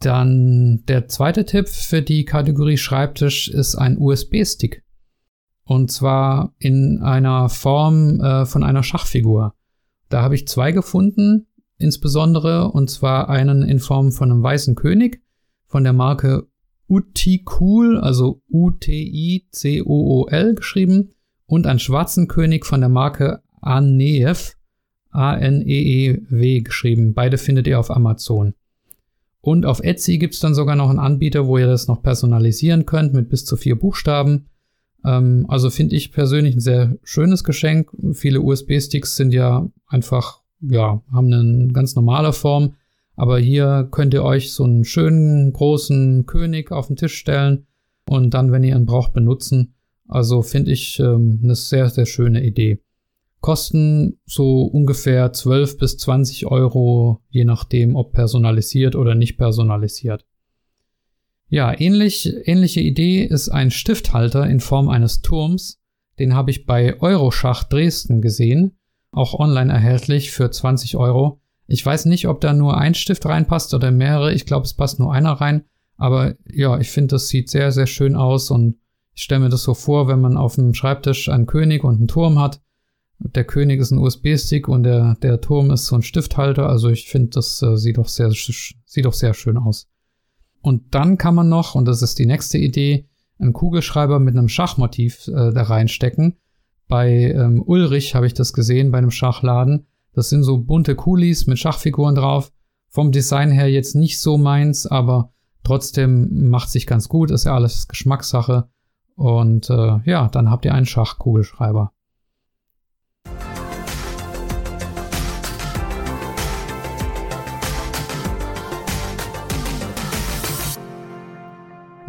[0.00, 4.82] Dann der zweite Tipp für die Kategorie Schreibtisch ist ein USB-Stick.
[5.64, 9.54] Und zwar in einer Form äh, von einer Schachfigur.
[10.08, 11.46] Da habe ich zwei gefunden,
[11.78, 15.22] insbesondere, und zwar einen in Form von einem weißen König
[15.66, 16.48] von der Marke
[16.88, 18.94] Uticul, also U-T-I-C-O-O-L
[20.56, 21.10] geschrieben,
[21.46, 24.54] und einen schwarzen König von der Marke Aneev,
[25.10, 27.14] A-N-E-E-W geschrieben.
[27.14, 28.54] Beide findet ihr auf Amazon.
[29.40, 32.86] Und auf Etsy gibt es dann sogar noch einen Anbieter, wo ihr das noch personalisieren
[32.86, 34.46] könnt mit bis zu vier Buchstaben.
[35.04, 37.90] Ähm, also finde ich persönlich ein sehr schönes Geschenk.
[38.12, 42.74] Viele USB-Sticks sind ja einfach, ja, haben eine ganz normale Form.
[43.16, 47.66] Aber hier könnt ihr euch so einen schönen großen König auf den Tisch stellen
[48.08, 49.74] und dann, wenn ihr ihn braucht, benutzen.
[50.08, 52.80] Also finde ich ähm, eine sehr, sehr schöne Idee.
[53.40, 60.26] Kosten so ungefähr 12 bis 20 Euro, je nachdem, ob personalisiert oder nicht personalisiert.
[61.48, 65.80] Ja, ähnlich, ähnliche Idee ist ein Stifthalter in Form eines Turms.
[66.18, 68.78] Den habe ich bei Euroschach Dresden gesehen,
[69.10, 71.40] auch online erhältlich für 20 Euro.
[71.66, 74.32] Ich weiß nicht, ob da nur ein Stift reinpasst oder mehrere.
[74.32, 75.64] Ich glaube, es passt nur einer rein.
[75.96, 78.76] Aber ja, ich finde, das sieht sehr, sehr schön aus und
[79.14, 82.08] ich stelle mir das so vor, wenn man auf dem Schreibtisch einen König und einen
[82.08, 82.60] Turm hat
[83.20, 86.68] der König ist ein USB-Stick und der, der Turm ist so ein Stifthalter.
[86.68, 89.88] Also ich finde, das äh, sieht, doch sehr, sieht doch sehr schön aus.
[90.62, 94.48] Und dann kann man noch, und das ist die nächste Idee, einen Kugelschreiber mit einem
[94.48, 96.36] Schachmotiv äh, da reinstecken.
[96.88, 99.86] Bei ähm, Ulrich habe ich das gesehen, bei einem Schachladen.
[100.12, 102.52] Das sind so bunte Kulis mit Schachfiguren drauf.
[102.88, 107.30] Vom Design her jetzt nicht so meins, aber trotzdem macht sich ganz gut.
[107.30, 108.68] Ist ja alles Geschmackssache.
[109.14, 111.92] Und äh, ja, dann habt ihr einen Schachkugelschreiber.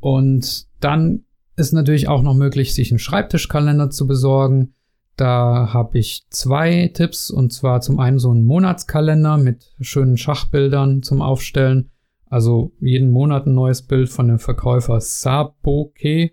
[0.00, 1.24] Und dann
[1.54, 4.74] ist natürlich auch noch möglich, sich einen Schreibtischkalender zu besorgen.
[5.14, 11.04] Da habe ich zwei Tipps und zwar zum einen so einen Monatskalender mit schönen Schachbildern
[11.04, 11.92] zum Aufstellen.
[12.28, 16.32] Also jeden Monat ein neues Bild von dem Verkäufer Saboke,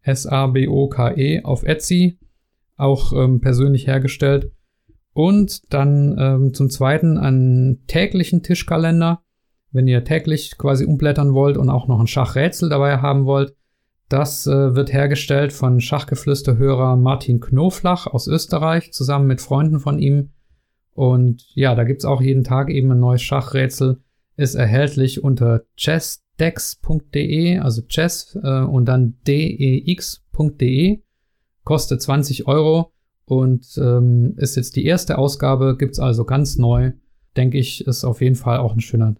[0.00, 2.18] S-A-B-O-K-E auf Etsy,
[2.78, 4.52] auch ähm, persönlich hergestellt.
[5.14, 9.22] Und dann ähm, zum zweiten einen täglichen Tischkalender,
[9.72, 13.54] wenn ihr täglich quasi umblättern wollt und auch noch ein Schachrätsel dabei haben wollt
[14.08, 20.30] das äh, wird hergestellt von Schachgeflüsterhörer Martin Knoflach aus Österreich zusammen mit Freunden von ihm.
[20.92, 24.00] Und ja, da gibt's auch jeden Tag eben ein neues Schachrätsel.
[24.36, 31.02] Ist erhältlich unter chessdex.de, also chess äh, und dann dex.de.
[31.64, 32.92] Kostet 20 Euro
[33.26, 36.92] und ähm, ist jetzt die erste Ausgabe, gibt's also ganz neu.
[37.36, 39.16] Denke ich, ist auf jeden Fall auch ein schöner,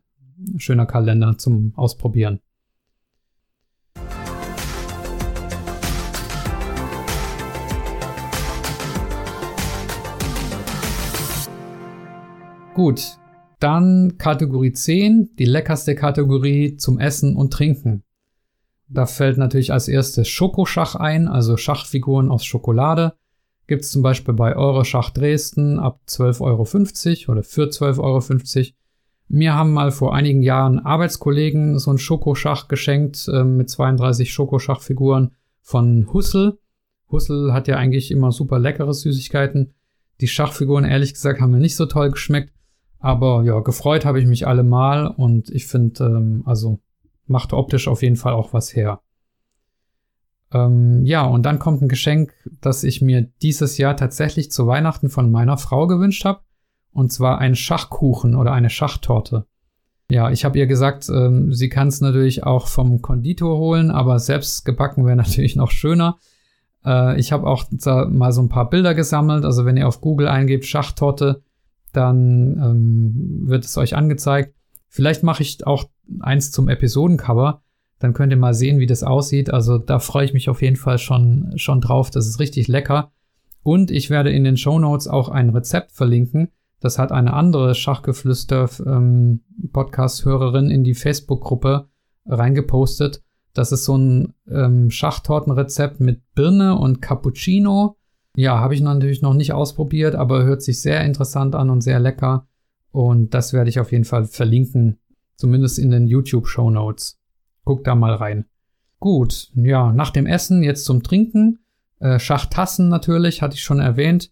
[0.57, 2.41] schöner Kalender zum Ausprobieren.
[12.75, 13.19] Gut,
[13.61, 18.03] dann Kategorie 10, die leckerste Kategorie zum Essen und Trinken.
[18.89, 23.15] Da fällt natürlich als erstes Schokoschach ein, also Schachfiguren aus Schokolade.
[23.67, 26.41] Gibt's zum Beispiel bei Euroschach Dresden ab 12,50
[27.29, 27.99] Euro oder für 12,50
[28.59, 28.75] Euro.
[29.29, 35.33] Mir haben mal vor einigen Jahren Arbeitskollegen so ein Schokoschach geschenkt äh, mit 32 Schokoschachfiguren
[35.63, 36.59] von Hussel.
[37.11, 39.73] Hussel hat ja eigentlich immer super leckere Süßigkeiten.
[40.21, 42.53] Die Schachfiguren, ehrlich gesagt, haben mir nicht so toll geschmeckt.
[42.99, 46.81] Aber ja, gefreut habe ich mich allemal und ich finde, ähm, also
[47.27, 49.01] macht optisch auf jeden Fall auch was her.
[50.55, 55.11] Ähm, ja, und dann kommt ein Geschenk, das ich mir dieses Jahr tatsächlich zu Weihnachten
[55.11, 56.41] von meiner Frau gewünscht habe.
[56.93, 59.47] Und zwar ein Schachkuchen oder eine Schachtorte.
[60.09, 64.21] Ja, ich habe ihr gesagt, ähm, sie kann es natürlich auch vom Konditor holen, aber
[64.21, 66.19] selbst gebacken wäre natürlich noch schöner.
[66.85, 67.65] Äh, ich habe auch
[68.09, 69.45] mal so ein paar Bilder gesammelt.
[69.45, 71.43] Also wenn ihr auf Google eingebt Schachtorte,
[71.93, 74.55] dann ähm, wird es euch angezeigt.
[74.89, 75.87] Vielleicht mache ich auch
[76.21, 77.64] eins zum Episodencover.
[78.05, 79.49] Dann könnt ihr mal sehen, wie das aussieht.
[79.49, 82.11] Also da freue ich mich auf jeden Fall schon, schon drauf.
[82.11, 83.13] Das ist richtig lecker.
[83.63, 86.51] Und ich werde in den Show Notes auch ein Rezept verlinken.
[86.81, 91.89] Das hat eine andere Schachgeflüster-Podcast-Hörerin ähm, in die Facebook-Gruppe
[92.27, 93.23] reingepostet.
[93.55, 97.97] Das ist so ein ähm, Schachtortenrezept mit Birne und Cappuccino.
[98.37, 102.01] Ja, habe ich natürlich noch nicht ausprobiert, aber hört sich sehr interessant an und sehr
[102.01, 102.49] lecker.
[102.91, 104.99] Und das werde ich auf jeden Fall verlinken,
[105.37, 107.19] zumindest in den YouTube-Show Notes.
[107.65, 108.47] Guck da mal rein.
[109.01, 111.59] Gut, ja, nach dem Essen jetzt zum Trinken.
[112.01, 114.31] Äh, Schachtassen natürlich, hatte ich schon erwähnt.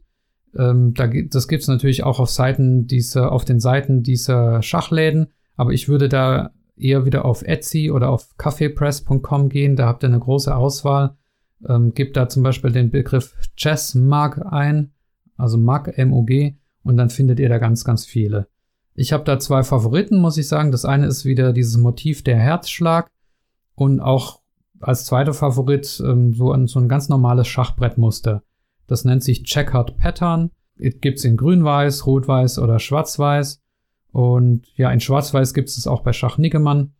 [0.56, 5.72] Ähm, da, das gibt's natürlich auch auf Seiten dieser, auf den Seiten dieser Schachläden, aber
[5.72, 10.18] ich würde da eher wieder auf Etsy oder auf caffeepress.com gehen, da habt ihr eine
[10.18, 11.16] große Auswahl.
[11.66, 14.92] Ähm, gebt da zum Beispiel den Begriff Chess Mug ein,
[15.36, 18.48] also Mug, M-U-G, und dann findet ihr da ganz, ganz viele.
[18.94, 20.72] Ich habe da zwei Favoriten, muss ich sagen.
[20.72, 23.11] Das eine ist wieder dieses Motiv der Herzschlag
[23.74, 24.40] und auch
[24.80, 28.42] als zweiter Favorit ähm, so, ein, so ein ganz normales Schachbrettmuster.
[28.86, 30.50] Das nennt sich Checkered Pattern.
[30.76, 33.60] Gibt's in grün-weiß, rot-weiß oder schwarz-weiß.
[34.10, 36.92] Und ja, in schwarz-weiß gibt es auch bei Schach Niggemann.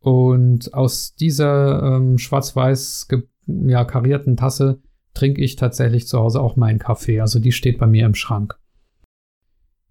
[0.00, 3.08] Und aus dieser ähm, schwarz-weiß
[3.46, 4.80] ja, karierten Tasse
[5.12, 7.20] trinke ich tatsächlich zu Hause auch meinen Kaffee.
[7.20, 8.58] Also die steht bei mir im Schrank.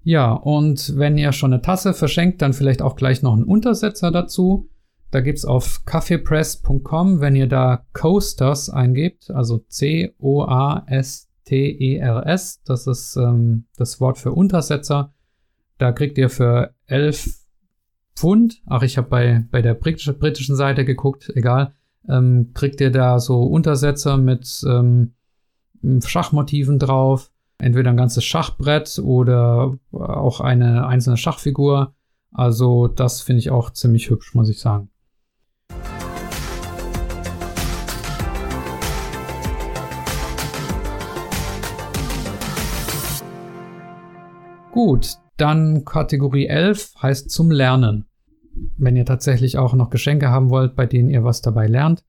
[0.02, 4.12] Ja, und wenn ihr schon eine Tasse verschenkt, dann vielleicht auch gleich noch einen Untersetzer
[4.12, 4.70] dazu.
[5.12, 10.12] Da gibt's auf kaffeepress.com, wenn ihr da Coasters eingebt, also C-O-A-S-T-E-R-S,
[12.64, 15.14] das ist ähm, das Wort für Untersetzer.
[15.80, 17.40] Da kriegt ihr für 11
[18.16, 21.74] Pfund, ach, ich habe bei, bei der britisch, britischen Seite geguckt, egal,
[22.08, 25.14] ähm, kriegt ihr da so Untersetzer mit ähm,
[26.06, 31.96] Schachmotiven drauf, entweder ein ganzes Schachbrett oder auch eine einzelne Schachfigur.
[32.32, 34.90] Also das finde ich auch ziemlich hübsch, muss ich sagen.
[44.72, 48.06] Gut, dann Kategorie 11 heißt zum Lernen.
[48.78, 52.04] Wenn ihr tatsächlich auch noch Geschenke haben wollt, bei denen ihr was dabei lernt,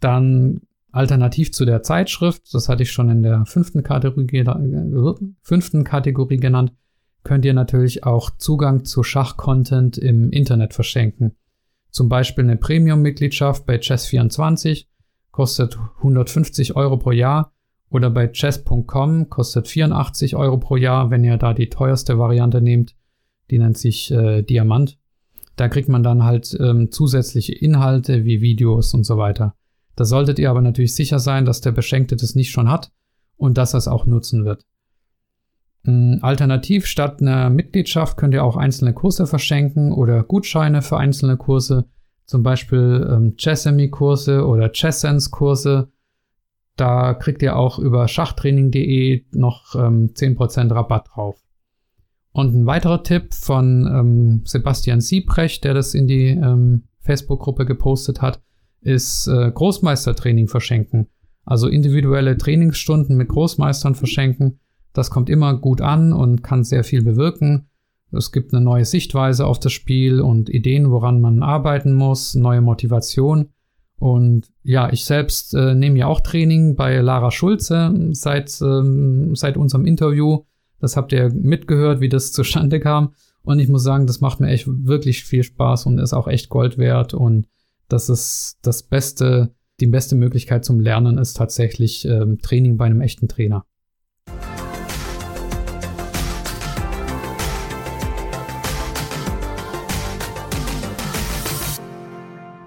[0.00, 4.44] dann alternativ zu der Zeitschrift, das hatte ich schon in der fünften Kategorie,
[5.42, 6.72] fünften Kategorie genannt,
[7.24, 11.36] könnt ihr natürlich auch Zugang zu Schachcontent im Internet verschenken.
[11.90, 14.86] Zum Beispiel eine Premium-Mitgliedschaft bei Chess24
[15.30, 17.52] kostet 150 Euro pro Jahr
[17.90, 22.94] oder bei chess.com kostet 84 Euro pro Jahr, wenn ihr da die teuerste Variante nehmt.
[23.50, 24.98] Die nennt sich äh, Diamant.
[25.56, 29.54] Da kriegt man dann halt ähm, zusätzliche Inhalte wie Videos und so weiter.
[29.96, 32.92] Da solltet ihr aber natürlich sicher sein, dass der Beschenkte das nicht schon hat
[33.36, 34.64] und dass er es auch nutzen wird.
[35.86, 41.36] Ähm, alternativ statt einer Mitgliedschaft könnt ihr auch einzelne Kurse verschenken oder Gutscheine für einzelne
[41.36, 41.86] Kurse,
[42.26, 45.88] zum Beispiel ähm, Chessemy-Kurse oder Chesssense-Kurse
[46.80, 51.38] da kriegt ihr auch über schachtraining.de noch ähm, 10% Rabatt drauf.
[52.32, 58.22] Und ein weiterer Tipp von ähm, Sebastian Siebrecht, der das in die ähm, Facebook-Gruppe gepostet
[58.22, 58.40] hat,
[58.80, 61.08] ist äh, Großmeistertraining verschenken.
[61.44, 64.60] Also individuelle Trainingsstunden mit Großmeistern verschenken.
[64.92, 67.68] Das kommt immer gut an und kann sehr viel bewirken.
[68.12, 72.60] Es gibt eine neue Sichtweise auf das Spiel und Ideen, woran man arbeiten muss, neue
[72.60, 73.48] Motivation.
[73.98, 79.56] Und ja, ich selbst äh, nehme ja auch Training bei Lara Schulze seit, ähm, seit
[79.56, 80.44] unserem Interview.
[80.80, 83.12] Das habt ihr mitgehört, wie das zustande kam.
[83.42, 86.48] Und ich muss sagen, das macht mir echt wirklich viel Spaß und ist auch echt
[86.48, 87.14] Gold wert.
[87.14, 87.48] Und
[87.88, 93.00] das ist das Beste, die beste Möglichkeit zum Lernen ist tatsächlich ähm, Training bei einem
[93.00, 93.64] echten Trainer.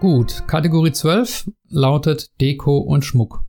[0.01, 3.43] Gut, Kategorie 12 lautet Deko und Schmuck.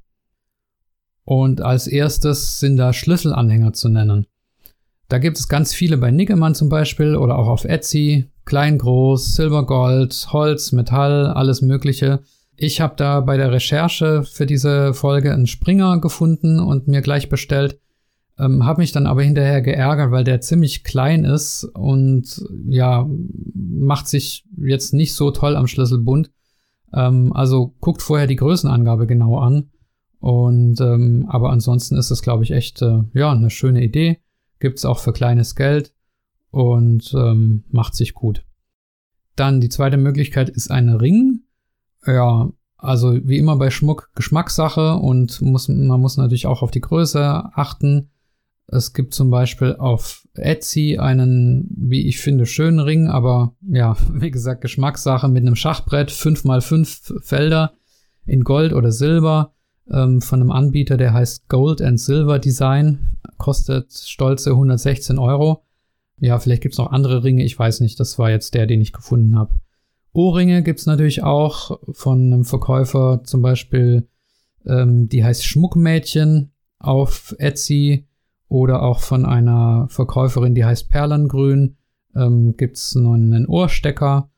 [1.25, 4.27] Und als erstes sind da Schlüsselanhänger zu nennen.
[5.09, 8.31] Da gibt es ganz viele bei Nickemann zum Beispiel oder auch auf Etsy.
[8.45, 12.21] Klein, groß, Silber, Gold, Holz, Metall, alles Mögliche.
[12.55, 17.31] Ich habe da bei der Recherche für diese Folge einen Springer gefunden und mir gleich
[17.31, 17.81] bestellt.
[18.38, 23.09] Ähm, habe mich dann aber hinterher geärgert, weil der ziemlich klein ist und ja,
[23.55, 26.31] macht sich jetzt nicht so toll am Schlüsselbund.
[26.92, 29.71] Ähm, also guckt vorher die Größenangabe genau an.
[30.19, 34.19] Und ähm, aber ansonsten ist es, glaube ich, echt äh, ja eine schöne Idee.
[34.60, 35.92] Gibt's auch für kleines Geld
[36.50, 38.44] und ähm, macht sich gut.
[39.35, 41.40] Dann die zweite Möglichkeit ist ein Ring.
[42.06, 46.81] Ja, also wie immer bei Schmuck Geschmackssache und muss, man muss natürlich auch auf die
[46.81, 47.21] Größe
[47.54, 48.10] achten.
[48.67, 54.30] Es gibt zum Beispiel auf Etsy einen, wie ich finde, schönen Ring, aber ja, wie
[54.30, 57.72] gesagt, Geschmackssache mit einem Schachbrett, 5x5 Felder
[58.26, 59.52] in Gold oder Silber
[59.90, 65.64] ähm, von einem Anbieter, der heißt Gold and Silver Design, kostet stolze 116 Euro.
[66.18, 68.92] Ja, vielleicht gibt's noch andere Ringe, ich weiß nicht, das war jetzt der, den ich
[68.92, 69.54] gefunden habe.
[70.12, 74.08] Ohrringe gibt's natürlich auch von einem Verkäufer, zum Beispiel,
[74.66, 78.06] ähm, die heißt Schmuckmädchen auf Etsy
[78.53, 81.79] oder auch von einer Verkäuferin, die heißt Perlengrün,
[82.15, 84.29] ähm, gibt's noch einen Ohrstecker.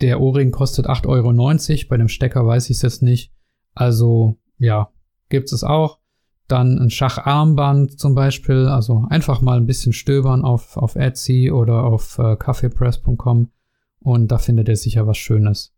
[0.00, 3.30] Der Ohrring kostet 8,90 Euro, bei dem Stecker weiß ich es jetzt nicht.
[3.74, 4.88] Also, ja,
[5.28, 5.98] gibt's es auch.
[6.46, 11.84] Dann ein Schacharmband zum Beispiel, also einfach mal ein bisschen stöbern auf, auf Etsy oder
[11.84, 12.36] auf äh,
[14.00, 15.74] und da findet ihr sicher was Schönes.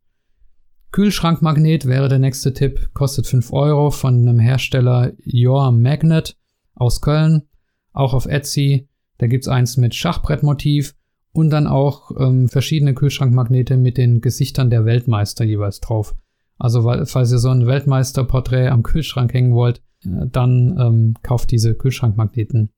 [0.93, 6.37] Kühlschrankmagnet wäre der nächste Tipp, kostet 5 Euro von einem Hersteller Your Magnet
[6.77, 7.49] aus Köln,
[7.93, 8.89] auch auf Etsy.
[9.19, 10.95] Da gibt's eins mit Schachbrettmotiv
[11.33, 16.15] und dann auch ähm, verschiedene Kühlschrankmagnete mit den Gesichtern der Weltmeister jeweils drauf.
[16.59, 21.75] Also falls ihr so ein Weltmeisterporträt am Kühlschrank hängen wollt, äh, dann ähm, kauft diese
[21.75, 22.71] Kühlschrankmagneten.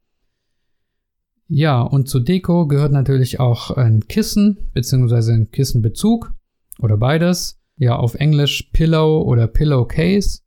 [1.49, 6.33] Ja, und zu Deko gehört natürlich auch ein Kissen beziehungsweise ein Kissenbezug
[6.79, 7.61] oder beides.
[7.77, 10.42] Ja, auf Englisch Pillow oder Pillowcase.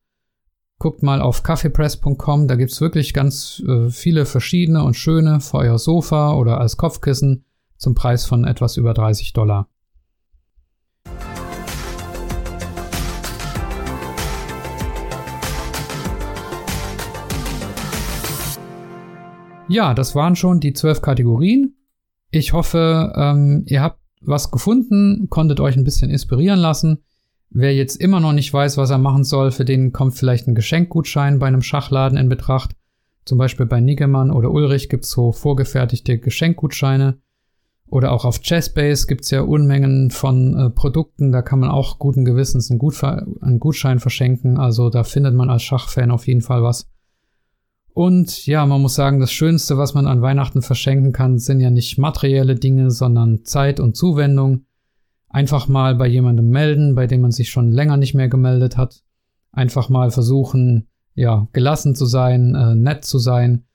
[0.78, 5.80] Guckt mal auf kaffeepress.com, da gibt's wirklich ganz äh, viele verschiedene und schöne für euer
[5.80, 7.46] Sofa oder als Kopfkissen
[7.78, 9.70] zum Preis von etwas über 30 Dollar.
[19.68, 21.78] Ja, das waren schon die zwölf Kategorien.
[22.32, 27.04] Ich hoffe, ähm, ihr habt was gefunden, konntet euch ein bisschen inspirieren lassen.
[27.58, 30.56] Wer jetzt immer noch nicht weiß, was er machen soll, für den kommt vielleicht ein
[30.56, 32.76] Geschenkgutschein bei einem Schachladen in Betracht.
[33.24, 37.18] Zum Beispiel bei Niggemann oder Ulrich gibt's so vorgefertigte Geschenkgutscheine.
[37.88, 42.26] Oder auch auf Chessbase gibt's ja Unmengen von äh, Produkten, da kann man auch guten
[42.26, 44.58] Gewissens einen, Gutver einen Gutschein verschenken.
[44.58, 46.90] Also da findet man als Schachfan auf jeden Fall was.
[47.94, 51.70] Und ja, man muss sagen, das Schönste, was man an Weihnachten verschenken kann, sind ja
[51.70, 54.66] nicht materielle Dinge, sondern Zeit und Zuwendung.
[55.36, 59.04] Einfach mal bei jemandem melden, bei dem man sich schon länger nicht mehr gemeldet hat.
[59.52, 63.66] Einfach mal versuchen, ja, gelassen zu sein, äh, nett zu sein.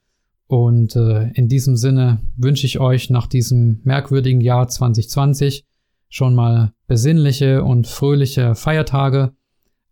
[0.46, 5.66] Und äh, in diesem Sinne wünsche ich euch nach diesem merkwürdigen Jahr 2020
[6.08, 9.34] schon mal besinnliche und fröhliche Feiertage.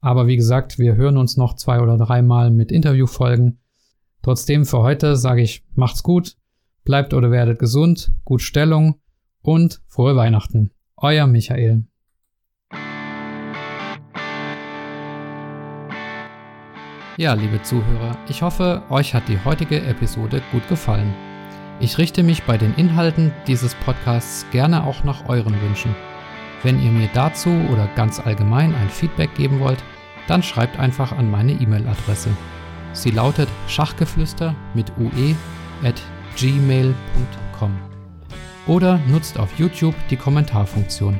[0.00, 3.58] Aber wie gesagt, wir hören uns noch zwei oder dreimal mit Interviewfolgen.
[4.22, 6.38] Trotzdem für heute sage ich, macht's gut,
[6.86, 9.02] bleibt oder werdet gesund, gut Stellung
[9.42, 10.70] und frohe Weihnachten.
[11.00, 11.84] Euer Michael.
[17.16, 21.14] Ja, liebe Zuhörer, ich hoffe, euch hat die heutige Episode gut gefallen.
[21.80, 25.94] Ich richte mich bei den Inhalten dieses Podcasts gerne auch nach euren Wünschen.
[26.62, 29.82] Wenn ihr mir dazu oder ganz allgemein ein Feedback geben wollt,
[30.26, 32.30] dann schreibt einfach an meine E-Mail-Adresse
[32.92, 35.36] Sie lautet Schachgeflüster mit ue
[35.84, 36.02] at
[36.36, 37.87] gmail.com
[38.68, 41.18] oder nutzt auf YouTube die Kommentarfunktion.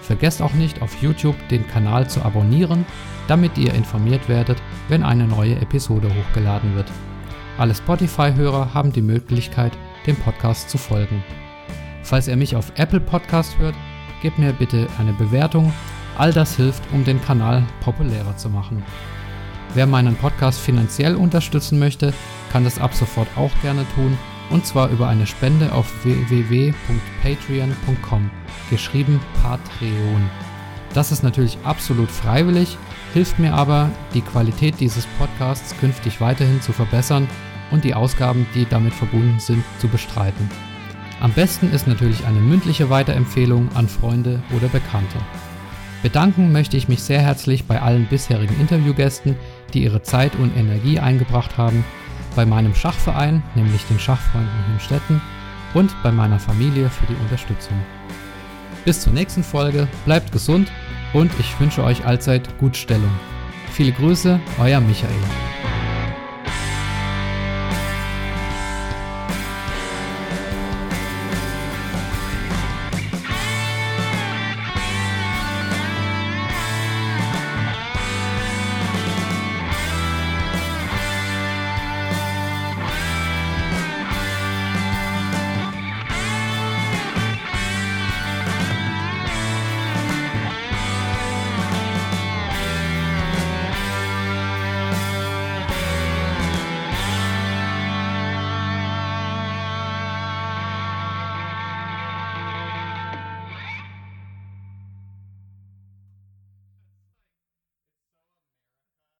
[0.00, 2.86] Vergesst auch nicht auf YouTube den Kanal zu abonnieren,
[3.26, 6.90] damit ihr informiert werdet, wenn eine neue Episode hochgeladen wird.
[7.58, 9.72] Alle Spotify-Hörer haben die Möglichkeit,
[10.06, 11.24] dem Podcast zu folgen.
[12.02, 13.74] Falls ihr mich auf Apple Podcast hört,
[14.22, 15.72] gebt mir bitte eine Bewertung.
[16.16, 18.84] All das hilft, um den Kanal populärer zu machen.
[19.74, 22.14] Wer meinen Podcast finanziell unterstützen möchte,
[22.52, 24.16] kann das ab sofort auch gerne tun
[24.50, 28.30] und zwar über eine Spende auf www.patreon.com,
[28.70, 30.30] geschrieben Patreon.
[30.94, 32.76] Das ist natürlich absolut freiwillig,
[33.12, 37.28] hilft mir aber, die Qualität dieses Podcasts künftig weiterhin zu verbessern
[37.70, 40.50] und die Ausgaben, die damit verbunden sind, zu bestreiten.
[41.20, 45.16] Am besten ist natürlich eine mündliche Weiterempfehlung an Freunde oder Bekannte.
[46.02, 49.34] Bedanken möchte ich mich sehr herzlich bei allen bisherigen Interviewgästen,
[49.72, 51.84] die ihre Zeit und Energie eingebracht haben,
[52.36, 55.20] bei meinem Schachverein, nämlich den Schachfreunden Hünstetten,
[55.74, 57.76] und bei meiner Familie für die Unterstützung.
[58.84, 60.70] Bis zur nächsten Folge, bleibt gesund
[61.12, 63.10] und ich wünsche euch allzeit gut Stellung.
[63.72, 65.55] Viele Grüße, euer Michael.